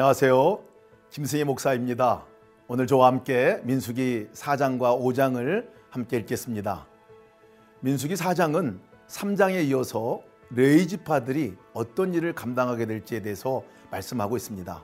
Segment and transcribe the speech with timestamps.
[0.00, 0.64] 안녕하세요.
[1.10, 2.24] 김승희 목사입니다.
[2.68, 6.86] 오늘 저와 함께 민수기 4장과 5장을 함께 읽겠습니다.
[7.80, 14.82] 민수기 4장은 3장에 이어서 레이 지파들이 어떤 일을 감당하게 될지에 대해서 말씀하고 있습니다.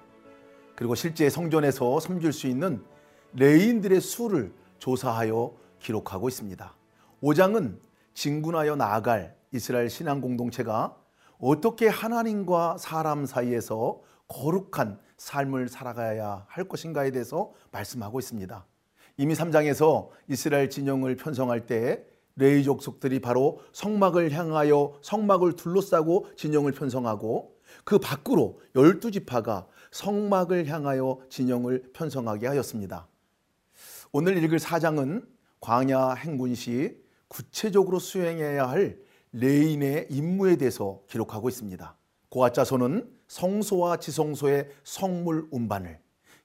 [0.74, 2.84] 그리고 실제 성전에서 섬길 수 있는
[3.32, 6.74] 레인들의 수를 조사하여 기록하고 있습니다.
[7.22, 7.78] 5장은
[8.12, 10.94] 진군하여 나아갈 이스라엘 신앙 공동체가
[11.38, 18.66] 어떻게 하나님과 사람 사이에서 거룩한 삶을 살아가야 할 것인가에 대해서 말씀하고 있습니다.
[19.18, 22.04] 이미 3장에서 이스라엘 진영을 편성할 때
[22.36, 31.18] 레이 족속들이 바로 성막을 향하여 성막을 둘러싸고 진영을 편성하고 그 밖으로 열두 지파가 성막을 향하여
[31.30, 33.08] 진영을 편성하게 하였습니다.
[34.12, 35.26] 오늘 읽을 사장은
[35.60, 38.98] 광야 행군 시 구체적으로 수행해야 할
[39.32, 41.96] 레인의 임무에 대해서 기록하고 있습니다.
[42.28, 45.98] 고아 자손은 성소와 지성소의 성물 운반을,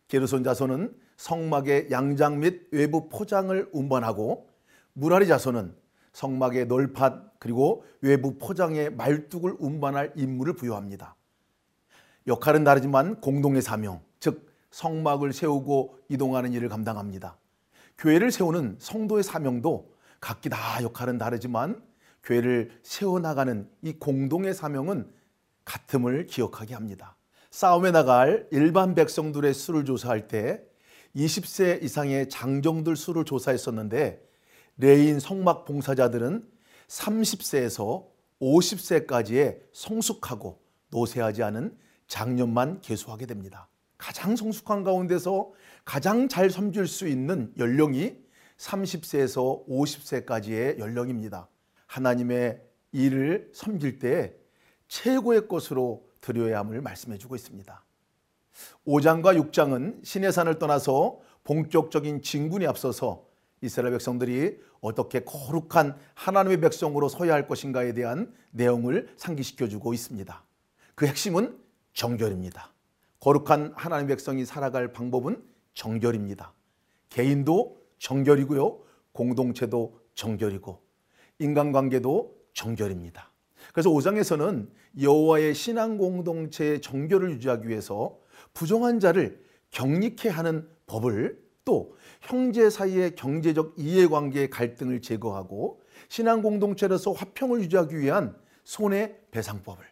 [0.08, 4.50] 게르손 자손은 성막의 양장 및 외부 포장을 운반하고
[4.94, 5.76] 무라리 자손은
[6.14, 11.16] 성막의 널팟 그리고 외부 포장의 말뚝을 운반할 임무를 부여합니다.
[12.28, 17.38] 역할은 다르지만 공동의 사명, 즉 성막을 세우고 이동하는 일을 감당합니다.
[17.98, 21.82] 교회를 세우는 성도의 사명도 각기 다 역할은 다르지만
[22.24, 25.12] 교회를 세워나가는 이 공동의 사명은
[25.72, 27.16] 같음을 기억하게 합니다.
[27.50, 30.62] 싸움에 나갈 일반 백성들의 수를 조사할 때
[31.16, 34.22] 20세 이상의 장정들 수를 조사했었는데
[34.78, 36.46] 레위인 성막 봉사자들은
[36.88, 38.06] 30세에서
[38.42, 43.70] 50세까지의 성숙하고 노쇠하지 않은 장년만 계수하게 됩니다.
[43.98, 45.52] 가장 성숙한 가운데서
[45.86, 48.18] 가장 잘 섬길 수 있는 연령이
[48.58, 51.48] 30세에서 50세까지의 연령입니다.
[51.86, 54.41] 하나님의 일을 섬길 때
[54.92, 57.86] 최고의 것으로 드려야 함을 말씀해 주고 있습니다.
[58.86, 63.26] 5장과 6장은 신의 산을 떠나서 본격적인 진군에 앞서서
[63.62, 70.44] 이스라엘 백성들이 어떻게 거룩한 하나님의 백성으로 서야 할 것인가에 대한 내용을 상기시켜 주고 있습니다.
[70.96, 71.58] 그 핵심은
[71.94, 72.74] 정결입니다.
[73.22, 75.42] 거룩한 하나님 백성이 살아갈 방법은
[75.74, 76.52] 정결입니다.
[77.10, 78.82] 개인도 정결이고요.
[79.14, 80.82] 공동체도 정결이고
[81.40, 83.32] 인간관계도 정결입니다.
[83.72, 84.68] 그래서 5장에서는
[85.00, 88.18] 여호와의 신앙 공동체의 정결을 유지하기 위해서
[88.54, 89.42] 부정한 자를
[89.72, 98.36] 경리케 하는 법을 또 형제 사이의 경제적 이해관계의 갈등을 제거하고 신앙 공동체로서 화평을 유지하기 위한
[98.64, 99.84] 손해 배상법을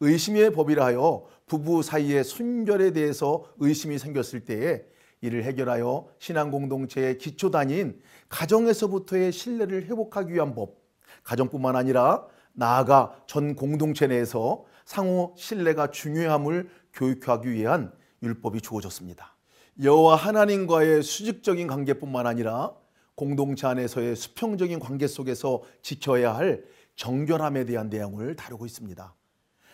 [0.00, 4.84] 의심의 법이라 하여 부부 사이의 순결에 대해서 의심이 생겼을 때에
[5.20, 10.76] 이를 해결하여 신앙 공동체의 기초 단위인 가정에서부터의 신뢰를 회복하기 위한 법,
[11.24, 19.36] 가정뿐만 아니라 나아가 전 공동체 내에서 상호 신뢰가 중요함을 교육하기 위한 율법이 주어졌습니다.
[19.82, 22.72] 여호와 하나님과의 수직적인 관계뿐만 아니라
[23.14, 26.64] 공동체 안에서의 수평적인 관계 속에서 지켜야 할
[26.96, 29.14] 정결함에 대한 내용을 다루고 있습니다.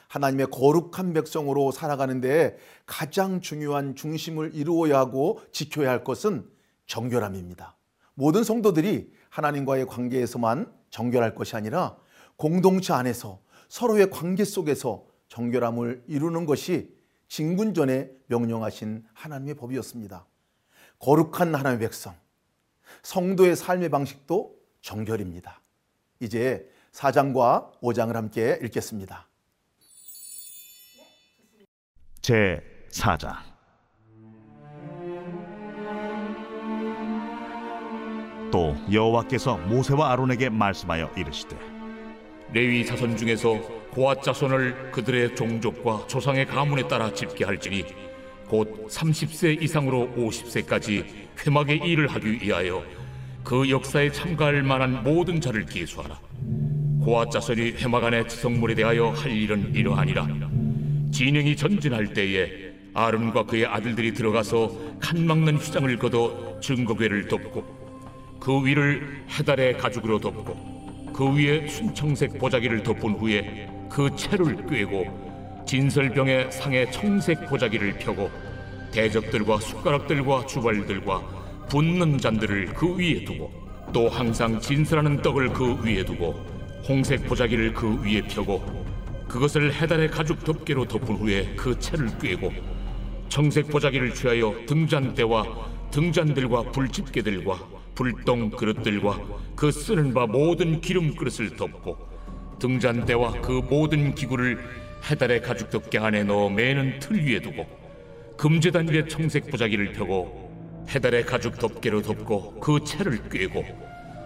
[0.09, 6.50] 하나님의 거룩한 백성으로 살아가는 데 가장 중요한 중심을 이루어야 하고 지켜야 할 것은
[6.87, 7.76] 정결함입니다.
[8.15, 11.97] 모든 성도들이 하나님과의 관계에서만 정결할 것이 아니라
[12.42, 16.92] 공동체 안에서 서로의 관계 속에서 정결함을 이루는 것이
[17.28, 20.26] 진군전에 명령하신 하나님의 법이었습니다.
[20.98, 22.16] 거룩한 하나님의 백성,
[23.04, 25.60] 성도의 삶의 방식도 정결입니다.
[26.19, 29.28] 이제 4장과 5장을 함께 읽겠습니다.
[32.22, 32.60] 제
[32.91, 33.36] 4장
[38.50, 41.82] 또 여호와께서 모세와 아론에게 말씀하여 이르시되
[42.53, 43.54] 레위 자손 중에서
[43.91, 47.84] 고앗 자손을 그들의 종족과 조상의 가문에 따라 집계할지니
[48.47, 51.04] 곧 30세 이상으로 50세까지
[51.45, 52.84] 회막의 일을 하기 위하여
[53.43, 56.19] 그 역사에 참가할 만한 모든 자를 계수하라.
[57.03, 60.28] 고앗 자손이 회막 안의 지성물에 대하여 할 일은 이러하니라.
[61.10, 67.65] 진영이 전진할 때에 아론과 그의 아들들이 들어가서 칸 막는 휘장을 걷어 증거궤를 덮고
[68.39, 70.72] 그 위를 해달의 가죽으로 덮고
[71.12, 78.30] 그 위에 순청색 보자기를 덮은 후에 그 채를 꿰고 진설병의 상에 청색 보자기를 펴고
[78.91, 83.50] 대접들과 숟가락들과 주발들과 붓는 잔들을 그 위에 두고
[83.92, 86.34] 또 항상 진설하는 떡을 그 위에 두고
[86.88, 88.62] 홍색 보자기를 그 위에 펴고
[89.28, 92.53] 그것을 해달의 가죽 덮개로 덮은 후에 그 채를 꿰고
[93.28, 95.44] 청색 보자기를 취하여 등잔대와
[95.91, 99.21] 등잔들과 불집게들과 불똥 그릇들과
[99.54, 101.97] 그 쓰는 바 모든 기름 그릇을 덮고
[102.59, 104.59] 등잔대와 그 모든 기구를
[105.10, 107.66] 해달의 가죽 덮개 안에 넣어 매는 틀 위에 두고
[108.36, 113.65] 금제단 위에 청색 보자기를 펴고 해달의 가죽 덮개로 덮고 그 채를 꿰고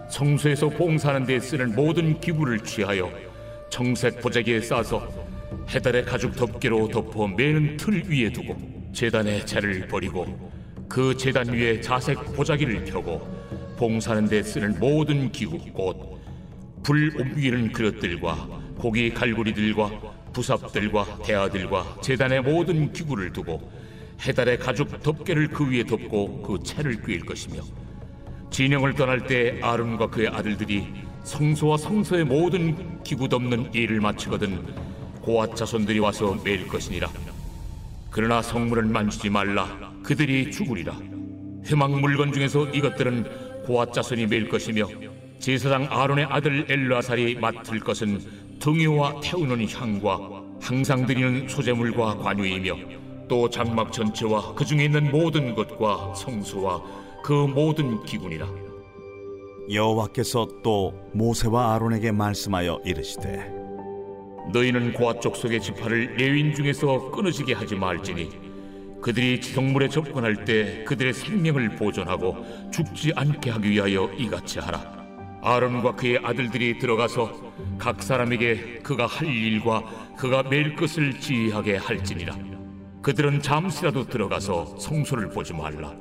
[0.09, 3.11] 성소에서 봉사하는 데 쓰는 모든 기구를 취하여
[3.69, 5.07] 청색 보자기에 싸서
[5.69, 8.55] 해달의 가죽 덮개로 덮어 매는 틀 위에 두고
[8.93, 10.51] 제단의 채를 버리고
[10.87, 13.46] 그 제단 위에 자색 보자기를 펴고
[13.77, 16.17] 봉사하는 데 쓰는 모든 기구 곧
[16.87, 18.47] 불 옮기는 그릇들과
[18.77, 19.91] 고기 갈고리들과
[20.31, 23.69] 부삽들과 대야들과 제단의 모든 기구를 두고
[24.21, 27.61] 해달의 가죽 덮개를 그 위에 덮고 그 채를 꿰일 것이며
[28.51, 30.87] 진영을 떠날 때 아론과 그의 아들들이
[31.25, 34.63] 성소와 성소의 모든 기구 덮는 일을 마치거든
[35.21, 37.09] 고앗 자손들이 와서 매일 것이니라.
[38.09, 39.91] 그러나 성물을 만지지 말라.
[40.03, 40.97] 그들이 죽으리라.
[41.65, 44.87] 회막 물건 중에서 이것들은 고앗 자손이 매일 것이며
[45.39, 48.21] 제사장 아론의 아들 엘라살이 맡을 것은
[48.59, 52.75] 등유와 태우는 향과 항상 드리는 소재물과 관유이며
[53.27, 56.81] 또 장막 전체와 그 중에 있는 모든 것과 성소와
[57.21, 58.47] 그 모든 기군이라.
[59.69, 63.51] 여호와께서 또 모세와 아론에게 말씀하여 이르시되
[64.53, 68.46] 너희는 고아 족속의 지파를 레윈 중에서 끊어지게 하지 말지니
[69.07, 74.81] 그들이 지성물에 접근할 때 그들의 생명을 보존하고 죽지 않게 하기 위하여 이같이 하라.
[75.41, 77.31] 아론과 그의 아들들이 들어가서
[77.77, 79.81] 각 사람에게 그가 할 일과
[80.17, 82.35] 그가 매일 것을 지휘하게 할지니라.
[83.01, 85.95] 그들은 잠시라도 들어가서 성소를 보지 말라.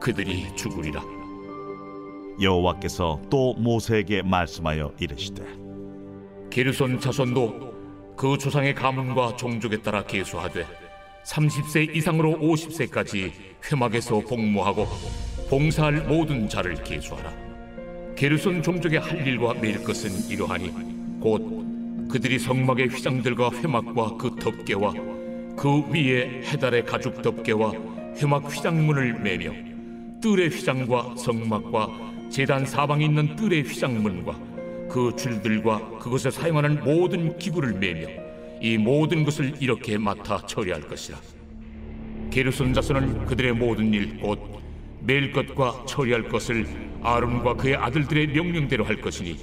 [0.00, 1.02] 그들이 죽으리라.
[2.40, 5.44] 여호와께서 또 모세에게 말씀하여 이르시되
[6.48, 10.81] 게르손 자손도 그 조상의 가문과 종족에 따라 계수하되
[11.24, 13.32] 30세 이상으로 50세까지
[13.70, 14.86] 회막에서 복무하고
[15.48, 17.32] 봉사할 모든 자를 계수하라.
[18.16, 20.72] 게르손 종족의 할 일과 매일 것은 이러하니
[21.20, 24.92] 곧 그들이 성막의 휘장들과 회막과 그 덮개와
[25.56, 27.72] 그 위에 해달의 가죽 덮개와
[28.16, 29.52] 회막 휘장문을 매며
[30.20, 31.88] 뜰의 휘장과 성막과
[32.30, 34.38] 제단 사방에 있는 뜰의 휘장문과
[34.90, 38.21] 그 줄들과 그것에 사용하는 모든 기구를 매며
[38.62, 41.18] 이 모든 것을 이렇게 맡아 처리할 것이라.
[42.30, 44.38] 게르손 자손은 그들의 모든 일곧
[45.00, 46.64] 매일 것과 처리할 것을
[47.02, 49.36] 아론과 그의 아들들의 명령대로 할 것이니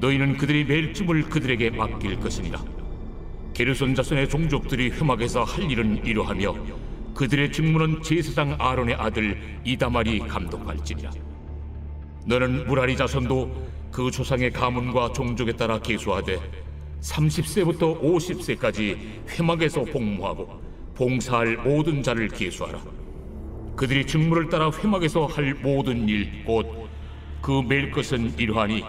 [0.00, 2.62] 너희는 그들의 매일쯤을 그들에게 맡길 것이니라
[3.54, 6.56] 게르손 자손의 종족들이 회막에서 할 일은 이러하며
[7.14, 11.12] 그들의 직무는 제사장 아론의 아들 이다말이 감독할지니라.
[12.26, 16.67] 너는 무라리 자손도 그 조상의 가문과 종족에 따라 계수하되
[17.00, 18.98] 30세부터 50세까지
[19.28, 20.60] 회막에서 복무하고
[20.94, 22.80] 봉사할 모든 자를 계수하라.
[23.76, 26.88] 그들이 직무를 따라 회막에서 할 모든 일 곧
[27.40, 28.82] 그 매일 것은 이러하니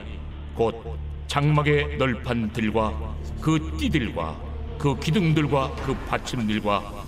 [0.56, 0.98] 곧
[1.28, 4.42] 장막의 널판들과 그 띠들과
[4.80, 7.06] 그 기둥들과 그 받침들과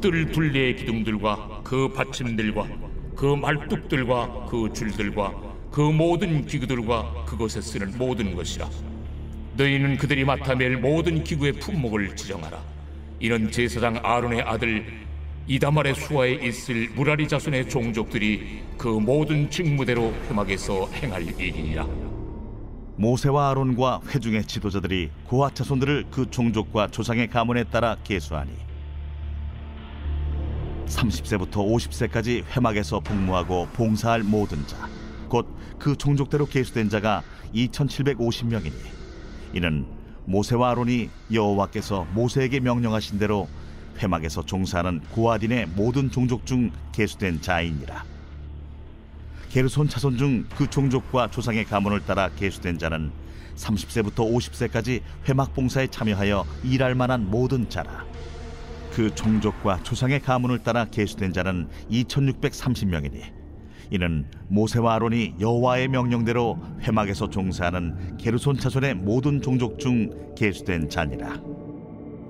[0.00, 2.68] 뜰 둘레의 기둥들과 그 받침들과
[3.16, 5.34] 그 말뚝들과 그 줄들과
[5.72, 8.68] 그 모든 기구들과 그것에 쓰는 모든 것이라
[9.56, 12.62] 너희는 그들이 맡아맬 모든 기구의 품목을 지정하라.
[13.20, 14.86] 이는 제사장 아론의 아들
[15.46, 21.86] 이다말의 수하에 있을 무라리 자손의 종족들이 그 모든 직무대로 회막에서 행할 일이니라.
[22.96, 28.50] 모세와 아론과 회중의 지도자들이 고아 자손들을 그 종족과 조상의 가문에 따라 계수하니
[30.86, 34.88] 30세부터 50세까지 회막에서 복무하고 봉사할 모든 자
[35.28, 35.46] 곧
[35.78, 37.22] 그 종족대로 계수된 자가
[37.54, 38.72] 2750명이니
[39.52, 39.86] 이는
[40.26, 43.48] 모세와 아론이 여호와께서 모세에게 명령하신 대로
[43.98, 48.04] 회막에서 종사하는 고아딘의 모든 종족 중 계수된 자이니라.
[49.50, 53.10] 게르손 차손 중 그 종족과 조상의 가문을 따라 계수된 자는
[53.56, 58.04] 30세부터 50세까지 회막 봉사에 참여하여 일할 만한 모든 자라.
[58.92, 63.35] 그 종족과 조상의 가문을 따라 계수된 자는 2630명이니
[63.90, 71.40] 이는 모세와 아론이 여호와의 명령대로 회막에서 종사하는 게르손 차손의 모든 종족 중 계수된 자니라.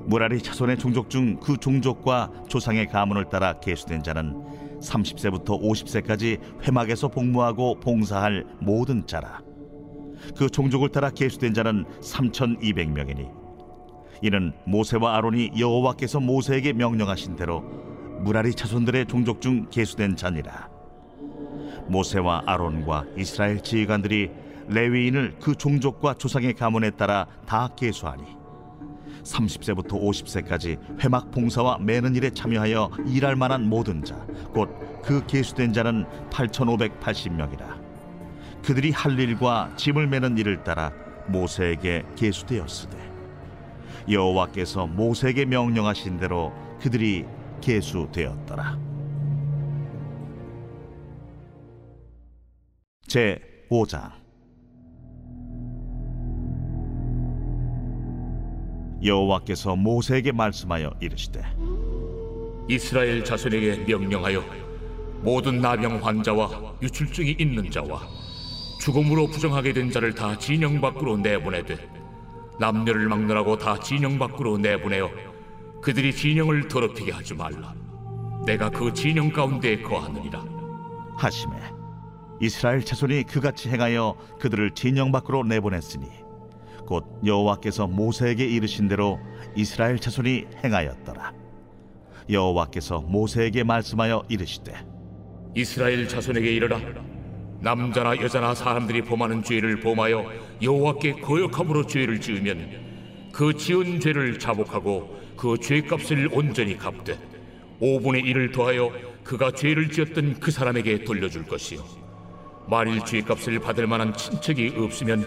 [0.07, 4.35] 무라리 차손의 종족 중 그 종족과 조상의 가문을 따라 계수된 자는
[4.81, 9.41] 30세부터 50세까지 회막에서 복무하고 봉사할 모든 자라.
[10.37, 13.47] 그 종족을 따라 계수된 자는 3200명이니.
[14.23, 17.61] 이는 모세와 아론이 여호와께서 모세에게 명령하신 대로
[18.21, 20.76] 무라리 차손들의 종족 중 계수된 자니라
[21.89, 24.31] 모세와 아론과 이스라엘 지휘관들이
[24.69, 28.25] 레위인을 그 종족과 조상의 가문에 따라 다 계수하니
[29.23, 34.17] 30세부터 50세까지 회막 봉사와 매는 일에 참여하여 일할 만한 모든 자
[34.55, 37.81] 곧 그 계수된 자는 8580명이라
[38.65, 40.91] 그들이 할 일과 짐을 매는 일을 따라
[41.29, 42.97] 모세에게 계수되었으되
[44.11, 47.25] 여호와께서 모세에게 명령하신 대로 그들이
[47.61, 48.86] 계수되었더라.
[53.07, 53.39] 제
[53.71, 54.11] 5장.
[59.05, 61.41] 여호와께서 모세에게 말씀하여 이르시되
[62.69, 64.43] 이스라엘 자손에게 명령하여
[65.23, 68.01] 모든 나병 환자와 유출증이 있는 자와
[68.81, 71.77] 죽음으로 부정하게 된 자를 다 진영 밖으로 내보내되
[72.59, 75.11] 남녀를 막론하고 다 진영 밖으로 내보내어
[75.81, 77.75] 그들이 진영을 더럽히게 하지 말라.
[78.45, 80.45] 내가 그 진영 가운데 거하느니라.
[81.17, 81.76] 하심에
[82.41, 86.07] 이스라엘 자손이 그같이 행하여 그들을 진영 밖으로 내보냈으니
[86.87, 89.19] 곧 여호와께서 모세에게 이르신 대로
[89.57, 91.33] 이스라엘 자손이 행하였더라.
[92.31, 94.75] 여호와께서 모세에게 말씀하여 이르시되
[95.55, 96.79] 이스라엘 자손에게 이르라.
[97.61, 100.31] 남자나 여자나 사람들이 범하는 죄를 범하여
[100.63, 107.19] 여호와께 거역함으로 죄를 지으면 그 지은 죄를 자복하고 그 죄값을 온전히 갚되
[107.81, 108.91] 5분의 1을 더하여
[109.25, 112.06] 그가 죄를 지었던 그 사람에게 돌려줄 것이요
[112.69, 115.27] 만일 죄값을 받을 만한 친척이 없으면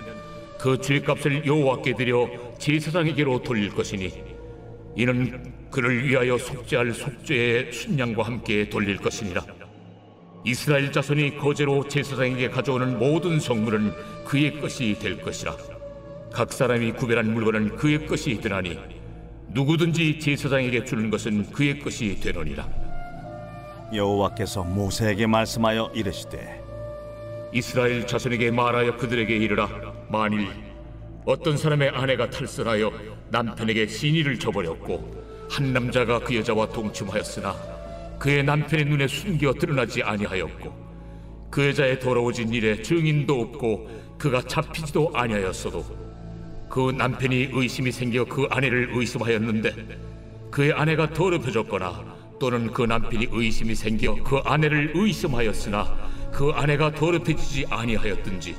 [0.60, 2.28] 그 죄값을 여호와께 드려
[2.58, 4.12] 제사장에게로 돌릴 것이니
[4.96, 9.46] 이는 그를 위하여 속죄할 속죄의 순양과 함께 돌릴 것이니라.
[10.44, 13.94] 이스라엘 자손이 거제로 제사장에게 가져오는 모든 성물은
[14.26, 15.56] 그의 것이 될 것이라.
[16.34, 18.78] 각 사람이 구별한 물건은 그의 것이 되나니
[19.50, 22.68] 누구든지 제사장에게 주는 것은 그의 것이 되느니라.
[23.94, 26.59] 여호와께서 모세에게 말씀하여 이르시되
[27.52, 29.68] 이스라엘 자손에게 말하여 그들에게 이르라.
[30.10, 30.50] 만일
[31.26, 32.92] 어떤 사람의 아내가 탈선하여
[33.30, 37.56] 남편에게 신의를 저버렸고 한 남자가 그 여자와 동침하였으나
[38.20, 40.90] 그의 남편의 눈에 숨겨 드러나지 아니하였고
[41.50, 46.10] 그 여자의 더러워진 일에 증인도 없고 그가 잡히지도 아니하였어도
[46.70, 50.00] 그 남편이 의심이 생겨 그 아내를 의심하였는데
[50.52, 58.56] 그의 아내가 더럽혀졌거나 또는 그 남편이 의심이 생겨 그 아내를 의심하였으나 그 아내가 더럽혀지지 아니하였든지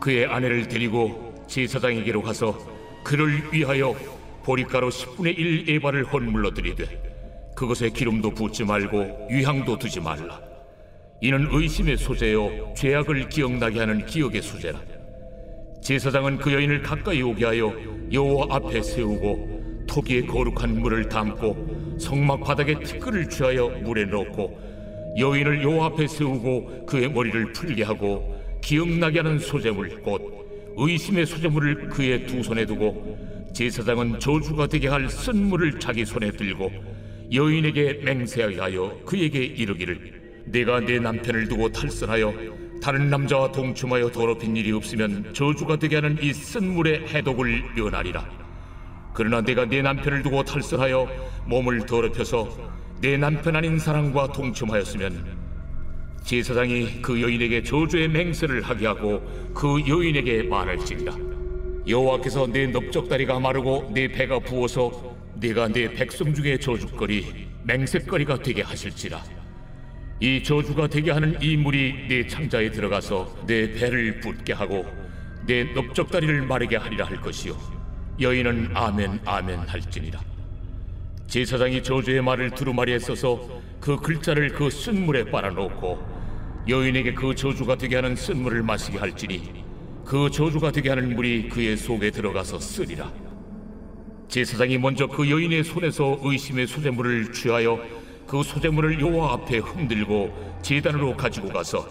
[0.00, 2.56] 그의 아내를 데리고 제사장에게로 가서
[3.04, 3.94] 그를 위하여
[4.44, 7.10] 보리가루 10분의 1 에바를 헌물로 드리되
[7.54, 10.40] 그것에 기름도 붓지 말고 유향도 두지 말라.
[11.20, 14.80] 이는 의심의 소재요 죄악을 기억나게 하는 기억의 소재라.
[15.82, 17.74] 제사장은 그 여인을 가까이 오게 하여
[18.12, 24.69] 여호와 앞에 세우고 토기에 거룩한 물을 담고 성막 바닥에 티끌을 취하여 물에 넣고
[25.16, 32.26] 여인을 여호와 앞에 세우고 그의 머리를 풀게 하고 기억나게 하는 소재물 곧 의심의 소재물을 그의
[32.26, 33.18] 두 손에 두고
[33.52, 36.70] 제사장은 저주가 되게 할 쓴물을 자기 손에 들고
[37.32, 42.34] 여인에게 맹세하게 하여 그에게 이르기를 내가 내 남편을 두고 탈선하여
[42.82, 48.26] 다른 남자와 동침하여 더럽힌 일이 없으면 저주가 되게 하는 이 쓴물의 해독을 면하리라.
[49.12, 51.08] 그러나 내가 내 남편을 두고 탈선하여
[51.46, 52.48] 몸을 더럽혀서
[53.00, 55.38] 내 남편 아닌 사람과 동침하였으면
[56.22, 59.22] 제사장이 그 여인에게 저주의 맹세를 하게 하고
[59.54, 61.30] 그 여인에게 말할지니라
[61.86, 69.22] 여호와께서 내 넓적다리가 마르고 내 배가 부어서 네가 내 백성 중에 저주거리 맹세거리가 되게 하실지라.
[70.20, 74.84] 이 저주가 되게 하는 이 물이 내 창자에 들어가서 내 배를 붓게 하고
[75.46, 77.56] 내 넓적다리를 마르게 하리라 할 것이요.
[78.20, 80.20] 여인은 아멘 아멘 할지니라
[81.30, 83.40] 제사장이 저주의 말을 두루마리에 써서
[83.78, 89.64] 그 글자를 그 쓴물에 빨아놓고 여인에게 그 저주가 되게 하는 쓴물을 마시게 할지니
[90.04, 93.12] 그 저주가 되게 하는 물이 그의 속에 들어가서 쓰리라.
[94.26, 97.80] 제사장이 먼저 그 여인의 손에서 의심의 소재물을 취하여
[98.26, 101.86] 그 소재물을 여호와 앞에 흔들고 제단으로 가지고 가서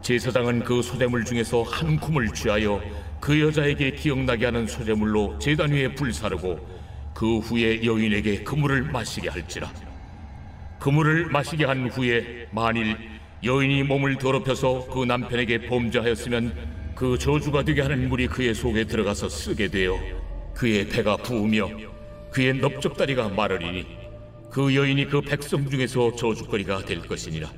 [0.00, 2.80] 제사장은 그 소재물 중에서 한 쿰을 취하여
[3.20, 6.87] 그 여자에게 기억나게 하는 소재물로 제단 위에 불사르고
[7.18, 9.72] 그 후에 여인에게 그 물을 마시게 할지라.
[10.78, 12.96] 그 물을 마시게 한 후에 만일
[13.42, 16.54] 여인이 몸을 더럽혀서 그 남편에게 범죄하였으면
[16.94, 19.98] 그 저주가 되게 하는 물이 그의 속에 들어가서 쓰게 되어
[20.54, 21.68] 그의 배가 부으며
[22.30, 23.84] 그의 넓적다리가 마르리니
[24.52, 27.50] 그 여인이 그 백성 중에서 저주거리가 될 것이니라.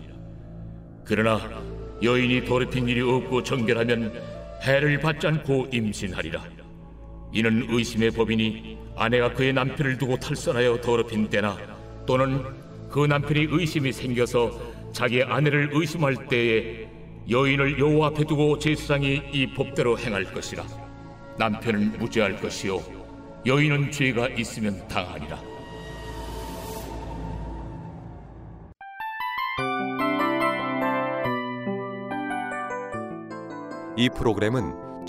[1.05, 1.63] 그러나
[2.03, 4.23] 여인이 더럽힌 일이 없고 정결하면
[4.63, 6.60] 해를 받지 않고 임신하리라
[7.33, 11.57] 이는 의심의 법이니 아내가 그의 남편을 두고 탈선하여 더럽힌 때나
[12.07, 12.45] 또는
[12.91, 14.51] 그 남편이 의심이 생겨서
[14.93, 16.89] 자기 아내를 의심할 때에
[17.31, 20.65] 여인을 여호와 앞에 두고 제사장이 이 법대로 행할 것이라.
[21.39, 22.81] 남편은 무죄할 것이요
[23.47, 25.41] 여인은 죄가 있으면 당하리라.
[33.97, 34.90] 이 프로그램은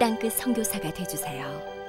[0.00, 1.79] 땅끝 선교사가 되주세요.